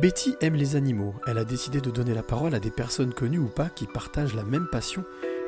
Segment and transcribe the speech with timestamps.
[0.00, 1.14] Betty aime les animaux.
[1.24, 4.34] Elle a décidé de donner la parole à des personnes connues ou pas qui partagent
[4.34, 5.04] la même passion.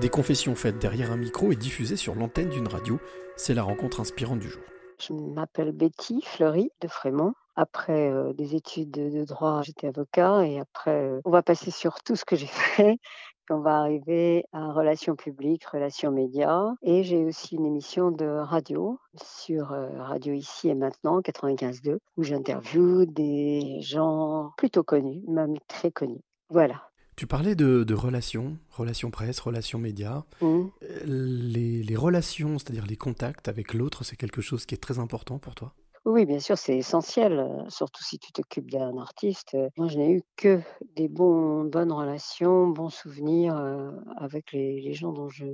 [0.00, 2.98] Des confessions faites derrière un micro et diffusées sur l'antenne d'une radio.
[3.36, 4.62] C'est la rencontre inspirante du jour.
[4.98, 7.34] Je m'appelle Betty Fleury de Frémont.
[7.54, 12.02] Après euh, des études de, droit, j'étais avocat et après, euh, on va passer sur
[12.02, 12.96] tout ce que j'ai fait.
[13.50, 16.74] On va arriver à relations publiques, relations médias.
[16.82, 22.22] Et j'ai aussi une émission de radio sur euh, Radio Ici et Maintenant, 95.2, où
[22.22, 26.20] j'interviewe des gens plutôt connus, même très connus.
[26.48, 26.82] Voilà.
[27.16, 30.22] Tu parlais de, de relations, relations presse, relations médias.
[30.40, 30.62] Mmh.
[31.04, 35.38] Les, les relations, c'est-à-dire les contacts avec l'autre, c'est quelque chose qui est très important
[35.38, 35.74] pour toi?
[36.06, 39.54] Oui, bien sûr, c'est essentiel, euh, surtout si tu t'occupes d'un artiste.
[39.54, 40.62] Euh, Moi, je n'ai eu que
[40.96, 45.44] des bonnes relations, bons souvenirs euh, avec les, gens dont je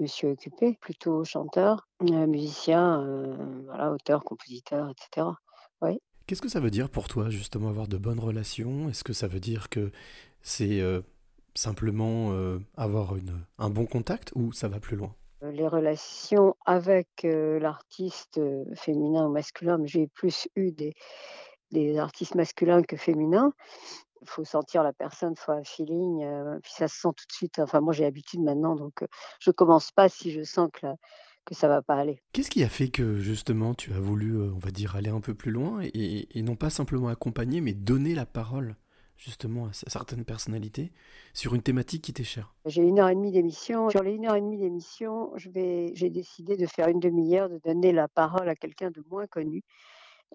[0.00, 5.28] me suis occupée, plutôt chanteur, musicien, euh, voilà, auteur, compositeur, etc.
[6.26, 8.88] Qu'est-ce que ça veut dire pour toi, justement, avoir de bonnes relations?
[8.88, 9.92] Est-ce que ça veut dire que
[10.42, 10.82] c'est
[11.54, 12.32] simplement
[12.76, 13.14] avoir
[13.58, 15.14] un bon contact ou ça va plus loin?
[15.42, 20.94] Les relations avec euh, l'artiste euh, féminin ou masculin, mais j'ai plus eu des,
[21.98, 23.52] artistes masculins que féminins.
[24.22, 27.26] Il faut sentir la personne, il faut un feeling, euh, puis ça se sent tout
[27.28, 27.58] de suite.
[27.58, 29.06] Enfin, moi, j'ai l'habitude maintenant, donc euh,
[29.40, 30.96] je commence pas si je sens que, la-
[31.44, 32.22] que ça va pas aller.
[32.32, 35.20] Qu'est-ce qui a fait que, justement, tu as voulu, euh, on va dire, aller un
[35.20, 38.74] peu plus loin et non pas simplement accompagner, mais donner la parole,
[39.16, 40.92] justement, à certaines personnalités
[41.32, 43.90] sur une thématique qui t'est chère J'ai une heure et demie d'émission.
[43.90, 47.92] Sur les une heure et demie d'émission, j'ai décidé de faire une demi-heure, de donner
[47.92, 49.62] la parole à quelqu'un de moins connu.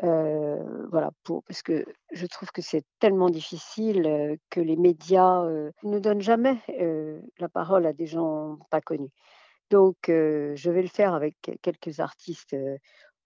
[0.04, 5.44] Euh, voilà, pour, parce que je trouve que c'est tellement difficile euh, que les médias
[5.44, 6.58] euh, ne donnent jamais
[7.40, 9.12] la parole à des gens pas connus.
[9.70, 12.58] Donc, je vais le faire avec quelques artistes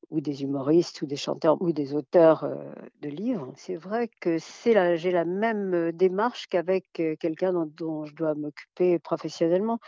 [0.09, 2.55] ou des humoristes ou des chanteurs ou des auteurs euh,
[3.01, 3.51] de livres.
[3.55, 8.35] C'est vrai que c'est j'ai la même euh, démarche qu'avec euh, quelqu'un dont, je dois
[8.35, 9.79] m'occuper professionnellement.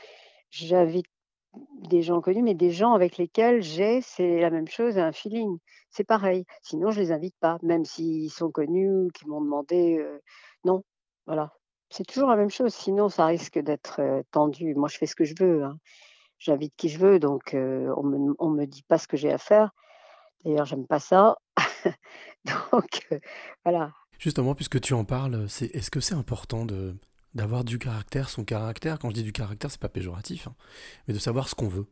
[0.50, 1.08] J'invite
[1.90, 5.58] des gens connus, mais des gens avec lesquels j'ai, c'est la même chose, un feeling.
[5.90, 6.46] C'est pareil.
[6.62, 10.06] Sinon, je les invite pas, même s'ils sont connus ou qu'ils m'ont demandé.
[10.66, 10.84] non,
[11.26, 11.54] voilà.
[11.90, 12.74] C'est toujours la même chose.
[12.74, 14.02] Sinon, ça risque d'être
[14.32, 14.76] tendu.
[14.76, 15.64] Moi, je fais ce que je veux.
[15.64, 15.78] hein.
[16.40, 19.72] J'invite qui je veux, donc on on me dit pas ce que j'ai à faire.
[20.44, 21.38] D'ailleurs, j'aime pas ça.
[22.46, 23.20] donc euh,
[23.66, 23.92] voilà.
[24.20, 26.96] Justement, puisque tu en parles, c'est est-ce que c'est important de
[27.34, 28.98] d'avoir du caractère, son caractère?
[29.00, 30.56] Quand je dis du caractère, c'est pas péjoratif, hein,
[31.08, 31.86] mais de savoir ce qu'on veut.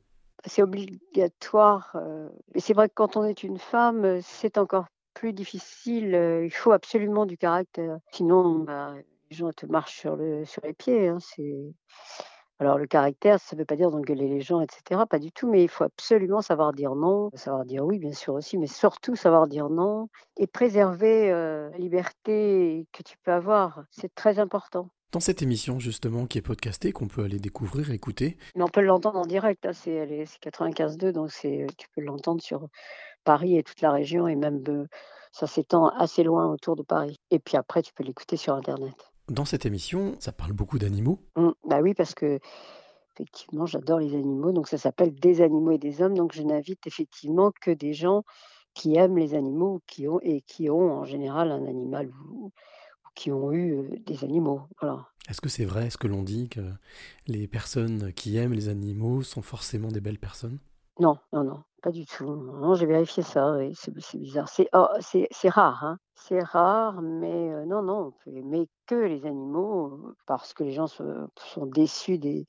[0.46, 1.92] C'est obligatoire.
[1.96, 6.14] euh, Et c'est vrai que quand on est une femme, euh, c'est encore plus difficile.
[6.16, 7.98] euh, Il faut absolument du caractère.
[8.12, 8.94] Sinon, bah,
[9.30, 11.08] les gens te marchent sur, le, sur les pieds.
[11.10, 11.56] hein, c'est...
[12.60, 15.06] Alors, le caractère, ça ne veut pas dire d'engueuler les gens, etc.
[15.06, 18.34] Pas du tout, mais il faut absolument savoir dire non, savoir dire oui, bien sûr
[18.34, 20.08] aussi, mais surtout savoir dire non
[20.38, 23.84] et préserver euh, la liberté que tu peux avoir.
[23.92, 24.90] C'est très important.
[25.12, 28.82] Dans cette émission, justement, qui est podcastée, qu'on peut aller découvrir, écouter, Mais on peut
[28.82, 29.66] l'entendre en direct.
[29.66, 32.68] hein, C'est, elle est- c'est 95.2, donc c'est, tu peux l'entendre sur
[33.24, 34.88] Paris et toute la région, et même euh,
[35.32, 37.18] ça s'étend assez loin autour de Paris.
[37.32, 39.12] Et puis après, tu peux l'écouter sur Internet.
[39.30, 41.20] Dans cette émission, ça parle beaucoup d'animaux.
[41.36, 42.40] Mm, Bah oui, parce que
[43.16, 46.16] effectivement, j'adore les animaux, donc ça s'appelle Des animaux et des hommes.
[46.16, 48.24] Donc je n'invite effectivement que des gens
[48.74, 52.52] qui aiment les animaux, qui ont et qui ont en général un animal ou, ou
[53.16, 54.64] qui ont eu euh, des animaux.
[54.82, 55.08] Voilà.
[55.30, 56.62] Est-ce que c'est vrai, est-ce que l'on dit que
[57.26, 60.60] les personnes qui aiment les animaux sont forcément des belles personnes?
[61.00, 62.26] Non, non, non, pas du tout.
[62.26, 64.48] Non, j'ai vérifié ça, oui, c'est bizarre.
[64.50, 64.88] C'est oh,
[65.50, 65.98] rare, hein.
[66.16, 70.88] C'est rare, mais non, non, on peut aimer que les animaux parce que les gens
[70.88, 72.48] sont déçus des,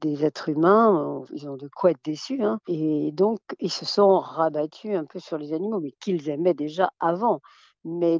[0.00, 1.22] des êtres humains.
[1.32, 2.60] Ils ont de quoi être déçus, hein.
[2.68, 6.90] Et donc, ils se sont rabattus un peu sur les animaux, mais qu'ils aimaient déjà
[7.00, 7.40] avant.
[7.84, 8.18] Mais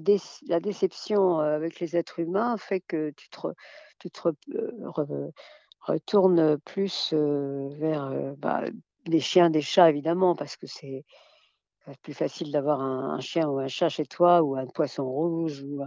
[0.48, 3.38] la déception avec les êtres humains fait que tu te,
[3.98, 4.34] tu te re-
[4.82, 5.30] re-
[5.82, 8.62] retournes plus vers euh, bah,
[9.06, 11.04] des chiens, des chats, évidemment, parce que c'est
[12.02, 15.82] plus facile d'avoir un, chien ou un chat chez toi, ou un poisson rouge, ou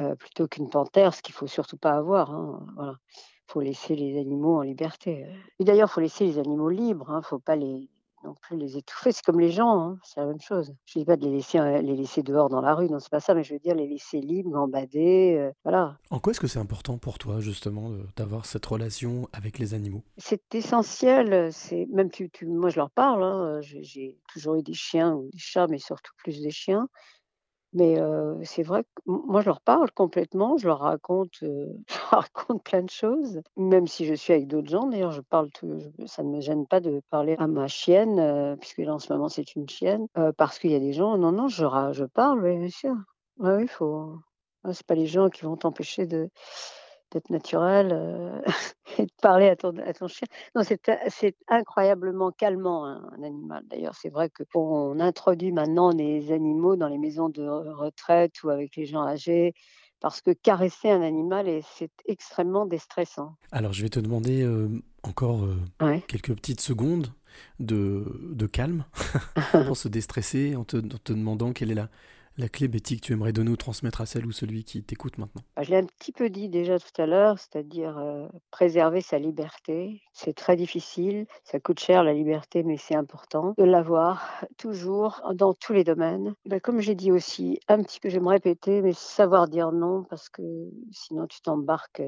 [0.00, 2.30] euh, plutôt qu'une panthère, ce qu'il faut surtout pas avoir.
[2.32, 2.98] hein,
[3.46, 5.26] faut laisser les animaux en liberté.
[5.58, 7.10] Et d'ailleurs, faut laisser les animaux libres.
[7.10, 7.88] Hein, faut pas les
[8.24, 9.12] non plus les étouffer.
[9.12, 10.74] C'est comme les gens, hein, c'est la même chose.
[10.86, 13.10] Je dis pas de les laisser, euh, les laisser dehors dans la rue, non, c'est
[13.10, 15.98] pas ça, mais je veux dire les laisser libres, gambader, euh, voilà.
[16.10, 20.02] En quoi est-ce que c'est important pour toi, justement, d'avoir cette relation avec les animaux?
[20.16, 24.62] C'est essentiel, c'est même tu, tu- moi je leur parle, hein, euh, j'ai toujours eu
[24.62, 26.88] des chiens ou des chats, mais surtout plus des chiens.
[27.74, 27.96] Mais
[28.44, 32.90] c'est vrai que moi je leur parle complètement, je leur raconte, je raconte plein de
[32.90, 34.86] choses, même si je suis avec d'autres gens.
[34.86, 38.78] D'ailleurs, je parle tout, ça ne me gêne pas de parler à ma chienne, puisque
[38.78, 40.06] là en ce moment c'est une chienne,
[40.36, 41.18] parce qu'il y a des gens.
[41.18, 42.94] Non, non, je, je parle, oui, bien sûr.
[43.38, 44.14] Oui, il faut.
[44.64, 46.30] Hein, c'est pas les gens qui vont t'empêcher de
[47.14, 48.40] d'être naturel euh,
[48.98, 50.26] et de parler à ton, à ton chien.
[50.54, 53.62] Non, c'est incroyablement calmant hein, un animal.
[53.68, 58.76] D'ailleurs, c'est vrai qu'on introduit maintenant des animaux dans les maisons de retraite ou avec
[58.76, 59.54] les gens âgés
[60.00, 61.46] parce que caresser un animal,
[61.78, 63.36] c'est extrêmement déstressant.
[63.52, 64.68] Alors, je vais te demander euh,
[65.02, 67.06] encore euh, quelques petites secondes
[67.58, 68.84] de, de calme
[69.66, 71.88] pour se déstresser en te, en te demandant quelle est la,
[72.36, 75.18] la clé, Betty, que tu aimerais donner ou transmettre à celle ou celui qui t'écoute
[75.18, 75.42] maintenant?
[75.56, 79.18] Bah, Je l'ai un petit peu dit déjà tout à l'heure, c'est-à-dire euh, préserver sa
[79.18, 80.02] liberté.
[80.12, 85.54] C'est très difficile, ça coûte cher la liberté, mais c'est important de l'avoir toujours dans
[85.54, 86.34] tous les domaines.
[86.46, 90.28] Bah, comme j'ai dit aussi, un petit peu, je répéter, mais savoir dire non, parce
[90.28, 90.42] que
[90.92, 92.02] sinon tu t'embarques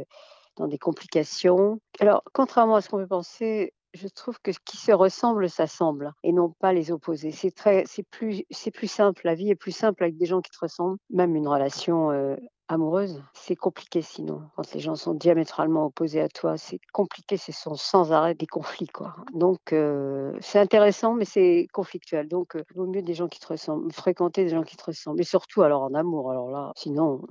[0.57, 1.81] dans des complications.
[2.01, 6.13] Alors, contrairement à ce qu'on peut penser, je trouve que ce qui se ressemble s'assemble
[6.23, 7.31] et non pas les opposés.
[7.31, 9.23] C'est très, c'est plus, c'est plus simple.
[9.25, 10.99] La vie est plus simple avec des gens qui te ressemblent.
[11.11, 12.37] Même une relation euh,
[12.69, 14.43] amoureuse, c'est compliqué sinon.
[14.57, 17.37] Quand les gens sont diamétralement opposés à toi, c'est compliqué.
[17.37, 19.17] Ce sont sans arrêt des conflits, quoi.
[19.33, 22.29] Donc euh, c'est intéressant, mais c'est conflictuel.
[22.29, 24.85] Donc il euh, vaut mieux des gens qui te ressemblent, fréquenter des gens qui te
[24.85, 25.21] ressemblent.
[25.21, 26.31] Et surtout alors en amour.
[26.31, 27.23] Alors là, sinon,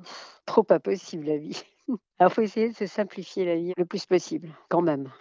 [0.45, 1.61] trop pas possible la vie.
[2.19, 5.11] Alors faut essayer de se simplifier la vie le plus possible, quand même.